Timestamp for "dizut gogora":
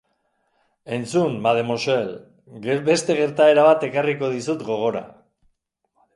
4.39-5.05